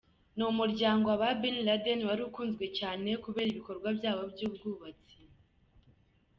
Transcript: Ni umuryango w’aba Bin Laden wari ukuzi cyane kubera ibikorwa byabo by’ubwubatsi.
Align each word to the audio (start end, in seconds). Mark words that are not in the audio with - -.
Ni 0.35 0.43
umuryango 0.53 1.05
w’aba 1.09 1.29
Bin 1.41 1.55
Laden 1.67 1.99
wari 2.09 2.21
ukuzi 2.29 2.65
cyane 2.79 3.09
kubera 3.23 3.49
ibikorwa 3.51 3.87
byabo 3.97 4.23
by’ubwubatsi. 4.33 5.17